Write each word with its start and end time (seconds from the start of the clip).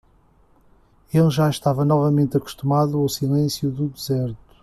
Ele 1.13 1.29
já 1.29 1.47
estava 1.47 1.85
novamente 1.85 2.35
acostumado 2.35 2.97
ao 2.97 3.07
silêncio 3.07 3.69
do 3.69 3.87
deserto. 3.87 4.35